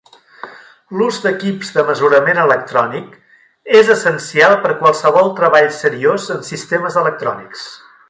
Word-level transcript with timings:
L'ús 0.99 1.19
d'equips 1.25 1.69
de 1.75 1.83
mesurament 1.89 2.41
electrònic 2.45 3.13
és 3.83 3.93
essencial 3.99 4.57
per 4.65 4.75
qualsevol 4.83 5.33
treball 5.43 5.71
seriós 5.85 6.29
en 6.39 6.45
sistemes 6.53 7.03
electrònics. 7.07 7.73